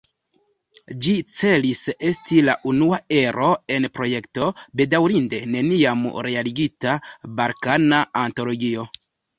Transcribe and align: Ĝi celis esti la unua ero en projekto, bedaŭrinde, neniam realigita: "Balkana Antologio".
Ĝi 1.05 1.11
celis 1.33 1.81
esti 2.09 2.39
la 2.47 2.55
unua 2.73 2.99
ero 3.19 3.51
en 3.77 3.87
projekto, 3.99 4.49
bedaŭrinde, 4.83 5.45
neniam 5.55 6.05
realigita: 6.31 6.99
"Balkana 7.43 8.05
Antologio". 8.27 8.93